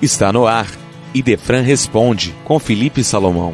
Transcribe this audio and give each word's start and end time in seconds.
Está 0.00 0.32
no 0.32 0.46
ar. 0.46 0.68
Idefran 1.12 1.62
responde 1.62 2.32
com 2.44 2.56
Felipe 2.60 3.02
Salomão. 3.02 3.52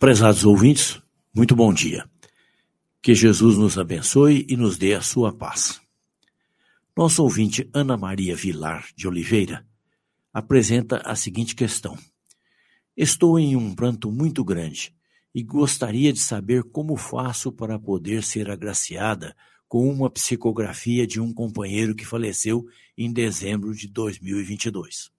Prezados 0.00 0.44
ouvintes, 0.44 1.00
muito 1.32 1.54
bom 1.54 1.72
dia. 1.72 2.04
Que 3.04 3.14
Jesus 3.14 3.58
nos 3.58 3.76
abençoe 3.76 4.46
e 4.48 4.56
nos 4.56 4.78
dê 4.78 4.94
a 4.94 5.02
sua 5.02 5.30
paz. 5.30 5.78
Nosso 6.96 7.22
ouvinte 7.22 7.68
Ana 7.70 7.98
Maria 7.98 8.34
Vilar 8.34 8.88
de 8.96 9.06
Oliveira 9.06 9.68
apresenta 10.32 11.02
a 11.04 11.14
seguinte 11.14 11.54
questão: 11.54 11.98
Estou 12.96 13.38
em 13.38 13.56
um 13.56 13.74
pranto 13.74 14.10
muito 14.10 14.42
grande 14.42 14.96
e 15.34 15.42
gostaria 15.42 16.14
de 16.14 16.18
saber 16.18 16.62
como 16.62 16.96
faço 16.96 17.52
para 17.52 17.78
poder 17.78 18.22
ser 18.22 18.50
agraciada 18.50 19.36
com 19.68 19.86
uma 19.86 20.08
psicografia 20.08 21.06
de 21.06 21.20
um 21.20 21.30
companheiro 21.30 21.94
que 21.94 22.06
faleceu 22.06 22.64
em 22.96 23.12
dezembro 23.12 23.74
de 23.74 23.86
2022. 23.86 25.12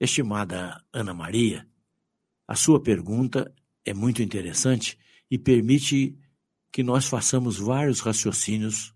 Estimada 0.00 0.84
Ana 0.92 1.14
Maria, 1.14 1.68
a 2.48 2.56
sua 2.56 2.82
pergunta 2.82 3.54
é 3.84 3.94
muito 3.94 4.20
interessante 4.24 4.98
e 5.30 5.38
permite 5.38 6.16
que 6.70 6.82
nós 6.82 7.06
façamos 7.06 7.58
vários 7.58 8.00
raciocínios 8.00 8.94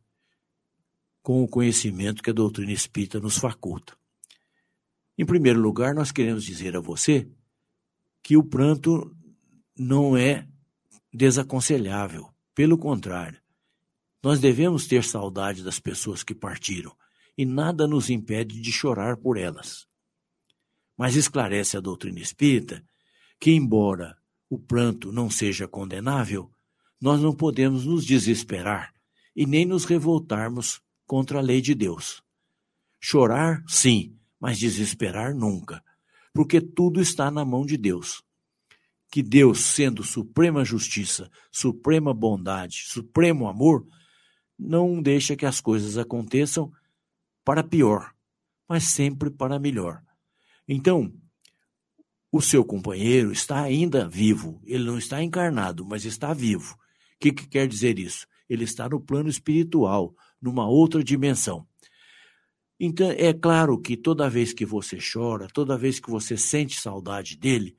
com 1.22 1.42
o 1.42 1.48
conhecimento 1.48 2.22
que 2.22 2.30
a 2.30 2.34
doutrina 2.34 2.72
espírita 2.72 3.20
nos 3.20 3.38
faculta. 3.38 3.96
Em 5.16 5.24
primeiro 5.24 5.60
lugar, 5.60 5.94
nós 5.94 6.10
queremos 6.10 6.44
dizer 6.44 6.76
a 6.76 6.80
você 6.80 7.28
que 8.22 8.36
o 8.36 8.44
pranto 8.44 9.14
não 9.76 10.16
é 10.16 10.48
desaconselhável, 11.12 12.28
pelo 12.54 12.78
contrário, 12.78 13.40
nós 14.22 14.38
devemos 14.38 14.86
ter 14.86 15.02
saudade 15.02 15.62
das 15.64 15.80
pessoas 15.80 16.22
que 16.22 16.34
partiram 16.34 16.96
e 17.36 17.44
nada 17.44 17.86
nos 17.86 18.08
impede 18.08 18.60
de 18.60 18.70
chorar 18.70 19.16
por 19.16 19.36
elas. 19.36 19.86
Mas 20.96 21.16
esclarece 21.16 21.76
a 21.76 21.80
doutrina 21.80 22.20
espírita 22.20 22.84
que, 23.40 23.50
embora 23.50 24.16
o 24.52 24.58
pranto 24.58 25.10
não 25.10 25.30
seja 25.30 25.66
condenável, 25.66 26.52
nós 27.00 27.22
não 27.22 27.34
podemos 27.34 27.86
nos 27.86 28.04
desesperar 28.04 28.92
e 29.34 29.46
nem 29.46 29.64
nos 29.64 29.86
revoltarmos 29.86 30.78
contra 31.06 31.38
a 31.38 31.40
lei 31.40 31.62
de 31.62 31.74
Deus. 31.74 32.22
Chorar, 33.00 33.64
sim, 33.66 34.14
mas 34.38 34.58
desesperar 34.58 35.34
nunca, 35.34 35.82
porque 36.34 36.60
tudo 36.60 37.00
está 37.00 37.30
na 37.30 37.46
mão 37.46 37.64
de 37.64 37.78
Deus. 37.78 38.22
Que 39.10 39.22
Deus, 39.22 39.60
sendo 39.60 40.04
suprema 40.04 40.66
justiça, 40.66 41.30
suprema 41.50 42.12
bondade, 42.12 42.84
supremo 42.88 43.48
amor, 43.48 43.86
não 44.58 45.00
deixa 45.00 45.34
que 45.34 45.46
as 45.46 45.62
coisas 45.62 45.96
aconteçam 45.96 46.70
para 47.42 47.64
pior, 47.64 48.12
mas 48.68 48.84
sempre 48.84 49.30
para 49.30 49.58
melhor. 49.58 50.02
Então, 50.68 51.10
o 52.32 52.40
seu 52.40 52.64
companheiro 52.64 53.30
está 53.30 53.60
ainda 53.60 54.08
vivo. 54.08 54.58
Ele 54.64 54.84
não 54.84 54.96
está 54.96 55.22
encarnado, 55.22 55.84
mas 55.84 56.06
está 56.06 56.32
vivo. 56.32 56.74
O 56.74 56.78
que, 57.20 57.30
que 57.30 57.46
quer 57.46 57.68
dizer 57.68 57.98
isso? 57.98 58.26
Ele 58.48 58.64
está 58.64 58.88
no 58.88 58.98
plano 58.98 59.28
espiritual, 59.28 60.16
numa 60.40 60.66
outra 60.66 61.04
dimensão. 61.04 61.66
Então, 62.80 63.10
é 63.10 63.34
claro 63.34 63.78
que 63.78 63.96
toda 63.98 64.30
vez 64.30 64.54
que 64.54 64.64
você 64.64 64.98
chora, 64.98 65.46
toda 65.46 65.76
vez 65.76 66.00
que 66.00 66.10
você 66.10 66.36
sente 66.36 66.80
saudade 66.80 67.36
dele, 67.36 67.76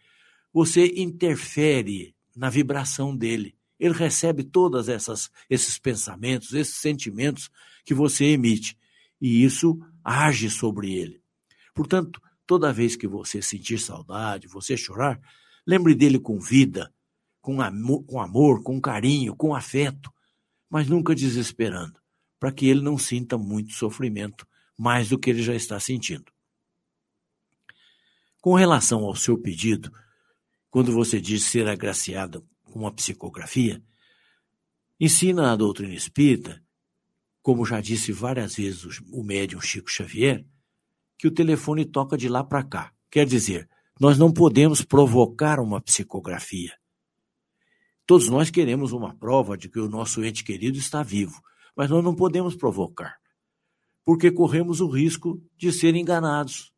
você 0.54 0.86
interfere 0.96 2.16
na 2.36 2.50
vibração 2.50 3.18
dele. 3.18 3.56
Ele 3.80 3.94
recebe 3.94 4.44
todas 4.44 4.88
essas 4.88 5.32
esses 5.50 5.80
pensamentos, 5.80 6.54
esses 6.54 6.76
sentimentos 6.76 7.50
que 7.84 7.94
você 7.94 8.26
emite, 8.26 8.78
e 9.20 9.44
isso 9.44 9.80
age 10.04 10.50
sobre 10.50 10.94
ele. 10.94 11.22
Portanto, 11.74 12.22
Toda 12.46 12.74
vez 12.74 12.96
que 12.96 13.08
você 13.08 13.42
sentir 13.42 13.78
saudade, 13.80 14.48
você 14.48 14.76
chorar, 14.76 15.20
lembre 15.66 15.96
dele 15.96 16.20
com 16.20 16.40
vida, 16.40 16.94
com 17.42 17.62
amor, 17.62 18.04
com, 18.06 18.22
amor, 18.22 18.64
com 18.64 18.80
carinho, 18.82 19.36
com 19.36 19.56
afeto, 19.56 20.12
mas 20.70 20.88
nunca 20.88 21.14
desesperando, 21.16 22.00
para 22.40 22.52
que 22.52 22.68
ele 22.68 22.82
não 22.82 22.98
sinta 22.98 23.38
muito 23.38 23.74
sofrimento, 23.74 24.48
mais 24.78 25.10
do 25.10 25.20
que 25.20 25.30
ele 25.30 25.44
já 25.44 25.54
está 25.54 25.80
sentindo. 25.80 26.32
Com 28.42 28.56
relação 28.56 29.04
ao 29.06 29.16
seu 29.16 29.38
pedido, 29.38 29.92
quando 30.70 30.92
você 30.92 31.22
diz 31.22 31.44
ser 31.44 31.68
agraciada 31.68 32.44
com 32.64 32.80
uma 32.80 32.92
psicografia, 32.92 33.82
ensina 35.00 35.52
a 35.52 35.56
doutrina 35.56 35.94
espírita, 35.94 36.62
como 37.42 37.66
já 37.66 37.80
disse 37.80 38.12
várias 38.12 38.56
vezes 38.56 39.00
o 39.12 39.24
médium 39.24 39.62
Chico 39.62 39.92
Xavier, 39.92 40.46
que 41.24 41.28
o 41.30 41.32
telefone 41.32 41.86
toca 41.86 42.18
de 42.18 42.28
lá 42.28 42.44
para 42.44 42.62
cá. 42.62 42.92
Quer 43.10 43.26
dizer, 43.26 43.70
nós 43.98 44.18
não 44.18 44.30
podemos 44.30 44.82
provocar 44.82 45.58
uma 45.58 45.80
psicografia. 45.80 46.78
Todos 48.06 48.28
nós 48.28 48.52
queremos 48.52 48.92
uma 48.92 49.16
prova 49.16 49.58
de 49.58 49.70
que 49.70 49.80
o 49.80 49.88
nosso 49.88 50.22
ente 50.22 50.44
querido 50.44 50.78
está 50.78 51.02
vivo, 51.02 51.42
mas 51.78 51.90
nós 51.90 52.04
não 52.04 52.14
podemos 52.14 52.58
provocar, 52.58 53.16
porque 54.04 54.30
corremos 54.32 54.82
o 54.82 54.90
risco 54.90 55.42
de 55.56 55.72
ser 55.72 55.96
enganados. 55.96 56.74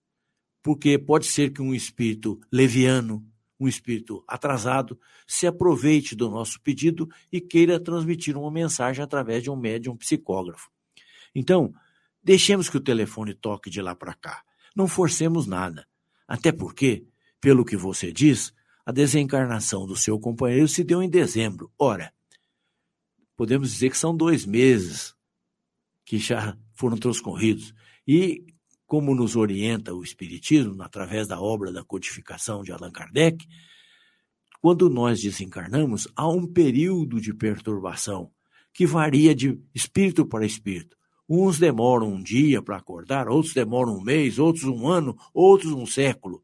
Porque 0.61 0.99
pode 0.99 1.25
ser 1.25 1.51
que 1.51 1.63
um 1.63 1.73
espírito 1.73 2.39
leviano, 2.51 3.25
um 3.59 3.67
espírito 3.67 4.23
atrasado, 4.27 4.99
se 5.25 5.47
aproveite 5.47 6.15
do 6.15 6.29
nosso 6.29 6.61
pedido 6.61 7.09
e 7.31 7.41
queira 7.41 7.79
transmitir 7.79 8.37
uma 8.37 8.51
mensagem 8.51 9.03
através 9.03 9.41
de 9.41 9.49
um 9.49 9.55
médium 9.55 9.97
psicógrafo. 9.97 10.69
Então, 11.33 11.73
Deixemos 12.25 12.67
que 12.67 12.77
o 12.77 12.81
telefone 12.81 13.35
toque 13.35 13.69
de 13.69 13.79
lá 13.83 13.95
para 13.95 14.15
cá. 14.15 14.43
Não 14.75 14.87
forcemos 14.87 15.45
nada. 15.45 15.87
Até 16.27 16.51
porque, 16.51 17.05
pelo 17.39 17.63
que 17.63 17.77
você 17.77 18.11
diz, 18.11 18.51
a 18.83 18.91
desencarnação 18.91 19.85
do 19.85 19.95
seu 19.95 20.19
companheiro 20.19 20.67
se 20.67 20.83
deu 20.83 21.03
em 21.03 21.09
dezembro. 21.09 21.71
Ora, 21.77 22.11
podemos 23.37 23.71
dizer 23.71 23.91
que 23.91 23.97
são 23.97 24.17
dois 24.17 24.43
meses 24.43 25.15
que 26.03 26.17
já 26.17 26.57
foram 26.73 26.97
transcorridos. 26.97 27.75
E, 28.07 28.43
como 28.87 29.13
nos 29.13 29.35
orienta 29.35 29.93
o 29.93 30.03
Espiritismo, 30.03 30.81
através 30.81 31.27
da 31.27 31.39
obra 31.39 31.71
da 31.71 31.83
codificação 31.83 32.63
de 32.63 32.71
Allan 32.71 32.91
Kardec, 32.91 33.45
quando 34.59 34.89
nós 34.89 35.21
desencarnamos, 35.21 36.07
há 36.15 36.27
um 36.27 36.51
período 36.51 37.21
de 37.21 37.31
perturbação 37.35 38.31
que 38.73 38.87
varia 38.87 39.35
de 39.35 39.61
espírito 39.75 40.25
para 40.25 40.43
espírito. 40.43 40.97
Uns 41.27 41.57
demoram 41.57 42.07
um 42.13 42.21
dia 42.21 42.61
para 42.61 42.77
acordar, 42.77 43.27
outros 43.27 43.53
demoram 43.53 43.97
um 43.97 44.01
mês, 44.01 44.37
outros 44.37 44.65
um 44.65 44.87
ano, 44.87 45.17
outros 45.33 45.71
um 45.71 45.85
século, 45.85 46.43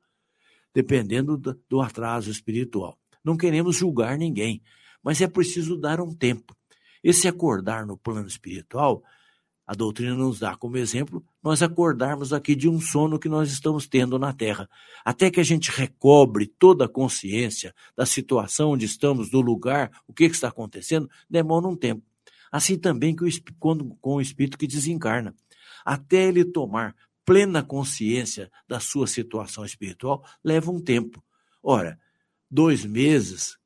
dependendo 0.74 1.38
do 1.38 1.82
atraso 1.82 2.32
espiritual. 2.32 2.98
Não 3.24 3.38
queremos 3.38 3.76
julgar 3.76 4.18
ninguém, 4.18 4.62
mas 5.04 5.22
é 5.22 5.28
preciso 5.28 5.78
dar 5.78 6.02
um 6.02 6.14
tempo. 6.14 6.56
Esse 7.04 7.28
acordar 7.28 7.86
no 7.86 7.98
plano 7.98 8.28
espiritual, 8.28 9.04
a 9.66 9.74
doutrina 9.74 10.16
nos 10.16 10.40
dá 10.40 10.56
como 10.56 10.78
exemplo 10.78 11.24
nós 11.42 11.64
acordarmos 11.64 12.34
aqui 12.34 12.56
de 12.56 12.70
um 12.70 12.80
sono 12.80 13.18
que 13.18 13.30
nós 13.30 13.52
estamos 13.52 13.88
tendo 13.88 14.20
na 14.20 14.34
Terra. 14.34 14.70
Até 15.04 15.32
que 15.32 15.40
a 15.40 15.44
gente 15.44 15.72
recobre 15.72 16.46
toda 16.46 16.86
a 16.86 16.90
consciência 16.90 17.74
da 17.96 18.06
situação 18.06 18.72
onde 18.72 18.86
estamos, 18.86 19.30
do 19.30 19.42
lugar, 19.42 19.92
o 20.08 20.14
que, 20.14 20.26
está 20.26 20.50
acontecendo, 20.50 21.10
demora 21.30 21.68
um 21.68 21.76
tempo. 21.76 22.04
Assim 22.52 22.78
também 22.78 23.16
que 23.16 23.24
o, 23.24 23.30
quando, 23.60 23.96
com 24.02 24.16
o 24.16 24.22
espírito 24.22 24.58
que 24.58 24.68
desencarna. 24.68 25.34
Até 25.86 26.28
ele 26.28 26.44
tomar 26.44 26.96
plena 27.26 27.64
consciência 27.64 28.52
da 28.68 28.80
sua 28.80 29.08
situação 29.08 29.64
espiritual, 29.64 30.26
leva 30.44 30.72
um 30.72 30.82
tempo. 30.82 31.24
Ora, 31.64 32.00
dois 32.50 32.84
meses 32.84 33.58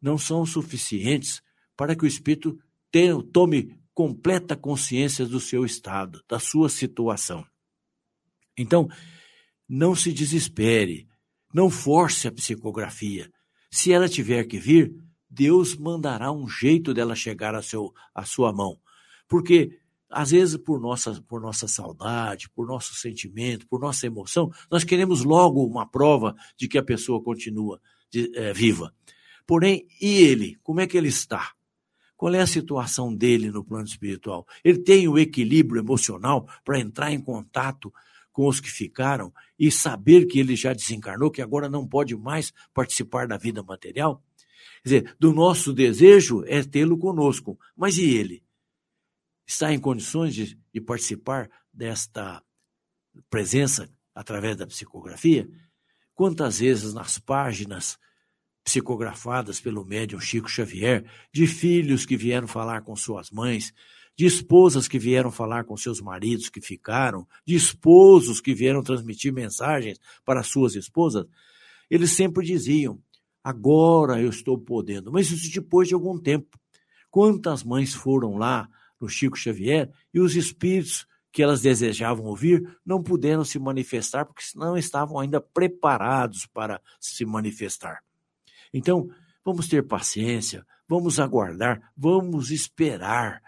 não 0.00 0.16
são 0.16 0.46
suficientes 0.46 1.42
para 1.76 1.94
que 1.94 2.04
o 2.04 2.06
espírito 2.06 2.58
tenha, 2.90 3.20
tome 3.32 3.76
completa 3.94 4.56
consciência 4.56 5.26
do 5.26 5.38
seu 5.38 5.64
estado, 5.64 6.22
da 6.28 6.38
sua 6.38 6.68
situação. 6.68 7.46
Então, 8.56 8.88
não 9.68 9.94
se 9.94 10.12
desespere, 10.12 11.08
não 11.52 11.68
force 11.70 12.26
a 12.26 12.32
psicografia. 12.32 13.30
Se 13.70 13.92
ela 13.92 14.08
tiver 14.08 14.44
que 14.44 14.58
vir, 14.58 14.94
Deus 15.34 15.74
mandará 15.74 16.30
um 16.30 16.46
jeito 16.46 16.92
dela 16.92 17.14
chegar 17.14 17.54
a, 17.54 17.62
seu, 17.62 17.94
a 18.14 18.22
sua 18.22 18.52
mão. 18.52 18.78
Porque, 19.26 19.78
às 20.10 20.30
vezes, 20.30 20.58
por 20.58 20.78
nossa, 20.78 21.22
por 21.26 21.40
nossa 21.40 21.66
saudade, 21.66 22.50
por 22.50 22.66
nosso 22.66 22.94
sentimento, 22.94 23.66
por 23.66 23.80
nossa 23.80 24.06
emoção, 24.06 24.52
nós 24.70 24.84
queremos 24.84 25.24
logo 25.24 25.64
uma 25.64 25.86
prova 25.86 26.36
de 26.54 26.68
que 26.68 26.76
a 26.76 26.82
pessoa 26.82 27.22
continua 27.22 27.80
de, 28.10 28.30
é, 28.36 28.52
viva. 28.52 28.94
Porém, 29.46 29.86
e 29.98 30.18
ele? 30.18 30.58
Como 30.62 30.80
é 30.80 30.86
que 30.86 30.98
ele 30.98 31.08
está? 31.08 31.52
Qual 32.14 32.34
é 32.34 32.40
a 32.40 32.46
situação 32.46 33.12
dele 33.14 33.50
no 33.50 33.64
plano 33.64 33.86
espiritual? 33.86 34.46
Ele 34.62 34.78
tem 34.78 35.08
o 35.08 35.18
equilíbrio 35.18 35.80
emocional 35.80 36.46
para 36.62 36.78
entrar 36.78 37.10
em 37.10 37.20
contato 37.20 37.90
com 38.30 38.46
os 38.46 38.60
que 38.60 38.70
ficaram 38.70 39.32
e 39.58 39.70
saber 39.70 40.26
que 40.26 40.38
ele 40.38 40.56
já 40.56 40.72
desencarnou, 40.72 41.30
que 41.30 41.42
agora 41.42 41.68
não 41.68 41.86
pode 41.86 42.14
mais 42.16 42.52
participar 42.74 43.26
da 43.26 43.36
vida 43.36 43.62
material? 43.62 44.22
Quer 44.82 44.88
dizer, 44.88 45.16
do 45.18 45.32
nosso 45.32 45.72
desejo 45.72 46.44
é 46.46 46.62
tê-lo 46.62 46.98
conosco, 46.98 47.58
mas 47.76 47.98
e 47.98 48.10
ele? 48.10 48.42
Está 49.46 49.72
em 49.72 49.78
condições 49.78 50.34
de, 50.34 50.58
de 50.72 50.80
participar 50.80 51.48
desta 51.72 52.42
presença 53.30 53.88
através 54.14 54.56
da 54.56 54.66
psicografia? 54.66 55.48
Quantas 56.14 56.58
vezes 56.58 56.92
nas 56.92 57.18
páginas 57.18 57.98
psicografadas 58.64 59.60
pelo 59.60 59.84
médium 59.84 60.20
Chico 60.20 60.48
Xavier, 60.48 61.04
de 61.32 61.46
filhos 61.46 62.04
que 62.04 62.16
vieram 62.16 62.46
falar 62.46 62.82
com 62.82 62.94
suas 62.94 63.30
mães, 63.30 63.72
de 64.16 64.26
esposas 64.26 64.86
que 64.86 64.98
vieram 64.98 65.30
falar 65.30 65.64
com 65.64 65.76
seus 65.76 66.00
maridos 66.00 66.48
que 66.48 66.60
ficaram, 66.60 67.26
de 67.46 67.54
esposos 67.54 68.40
que 68.40 68.54
vieram 68.54 68.82
transmitir 68.82 69.32
mensagens 69.32 69.98
para 70.24 70.42
suas 70.42 70.74
esposas, 70.74 71.26
eles 71.90 72.12
sempre 72.12 72.44
diziam: 72.44 73.00
agora 73.42 74.20
eu 74.20 74.30
estou 74.30 74.58
podendo, 74.58 75.10
mas 75.10 75.30
isso 75.30 75.52
depois 75.52 75.88
de 75.88 75.94
algum 75.94 76.18
tempo. 76.18 76.58
Quantas 77.10 77.62
mães 77.62 77.92
foram 77.94 78.36
lá 78.36 78.68
no 79.00 79.08
Chico 79.08 79.36
Xavier 79.36 79.90
e 80.14 80.20
os 80.20 80.36
espíritos 80.36 81.06
que 81.32 81.42
elas 81.42 81.62
desejavam 81.62 82.26
ouvir 82.26 82.78
não 82.84 83.02
puderam 83.02 83.44
se 83.44 83.58
manifestar 83.58 84.24
porque 84.26 84.44
não 84.54 84.76
estavam 84.76 85.18
ainda 85.18 85.40
preparados 85.40 86.46
para 86.46 86.80
se 87.00 87.24
manifestar. 87.24 88.02
Então, 88.72 89.10
vamos 89.44 89.66
ter 89.66 89.86
paciência, 89.86 90.64
vamos 90.86 91.18
aguardar, 91.18 91.92
vamos 91.96 92.50
esperar 92.50 93.42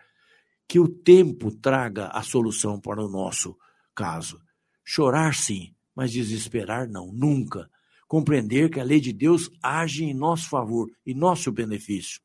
que 0.66 0.80
o 0.80 0.88
tempo 0.88 1.50
traga 1.50 2.08
a 2.08 2.22
solução 2.22 2.80
para 2.80 3.02
o 3.02 3.08
nosso 3.08 3.56
caso. 3.94 4.40
Chorar 4.82 5.34
sim, 5.34 5.74
mas 5.94 6.10
desesperar 6.10 6.88
não, 6.88 7.12
nunca. 7.12 7.70
Compreender 8.14 8.70
que 8.70 8.78
a 8.78 8.84
lei 8.84 9.00
de 9.00 9.12
Deus 9.12 9.50
age 9.60 10.04
em 10.04 10.14
nosso 10.14 10.48
favor, 10.48 10.88
em 11.04 11.12
nosso 11.12 11.50
benefício. 11.50 12.20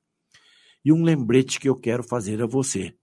E 0.86 0.94
um 0.94 1.02
lembrete 1.02 1.60
que 1.60 1.68
eu 1.68 1.76
quero 1.76 2.04
fazer 2.04 2.44
a 2.44 2.46
você. 2.46 2.96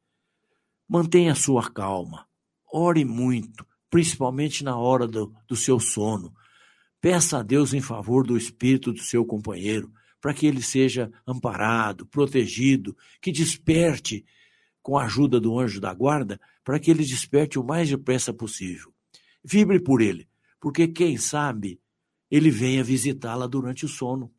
Mantenha 0.88 1.34
sua 1.34 1.68
calma. 1.68 2.28
Ore 2.72 3.04
muito, 3.04 3.66
principalmente 3.90 4.62
na 4.62 4.78
hora 4.78 5.04
do, 5.04 5.34
do 5.48 5.56
seu 5.56 5.80
sono. 5.80 6.32
Peça 7.00 7.38
a 7.38 7.42
Deus 7.42 7.74
em 7.74 7.80
favor 7.80 8.24
do 8.24 8.36
espírito 8.36 8.92
do 8.92 9.00
seu 9.00 9.26
companheiro, 9.26 9.92
para 10.20 10.32
que 10.32 10.46
ele 10.46 10.62
seja 10.62 11.10
amparado, 11.26 12.06
protegido, 12.06 12.96
que 13.20 13.32
desperte 13.32 14.24
com 14.80 14.96
a 14.96 15.06
ajuda 15.06 15.40
do 15.40 15.58
anjo 15.58 15.80
da 15.80 15.92
guarda, 15.92 16.40
para 16.62 16.78
que 16.78 16.92
ele 16.92 17.04
desperte 17.04 17.58
o 17.58 17.64
mais 17.64 17.88
depressa 17.88 18.32
possível. 18.32 18.94
Vibre 19.42 19.80
por 19.80 20.00
ele, 20.00 20.28
porque 20.60 20.86
quem 20.86 21.16
sabe 21.16 21.80
ele 22.30 22.50
venha 22.50 22.82
visitá-la 22.82 23.46
durante 23.46 23.84
o 23.84 23.88
sono. 23.88 24.30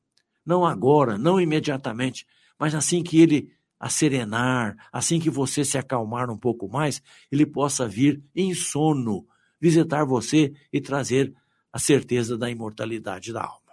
Não 0.46 0.66
agora, 0.66 1.18
não 1.18 1.40
imediatamente, 1.40 2.26
mas 2.60 2.74
assim 2.74 3.04
que 3.04 3.20
ele 3.20 3.52
a 3.80 3.90
serenar, 3.90 4.76
assim 4.92 5.20
que 5.20 5.30
você 5.30 5.64
se 5.64 5.78
acalmar 5.78 6.30
um 6.32 6.38
pouco 6.38 6.68
mais, 6.68 7.02
ele 7.32 7.46
possa 7.46 7.88
vir 7.88 8.22
em 8.36 8.54
sono 8.54 9.26
visitar 9.62 10.04
você 10.06 10.54
e 10.72 10.82
trazer 10.82 11.34
a 11.72 11.80
certeza 11.80 12.38
da 12.38 12.50
imortalidade 12.50 13.32
da 13.32 13.44
alma. 13.44 13.68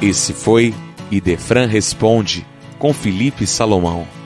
Esse 0.00 0.32
foi 0.32 0.74
Idefran 1.10 1.66
Responde 1.66 2.46
com 2.78 2.92
Felipe 2.92 3.46
Salomão. 3.46 4.21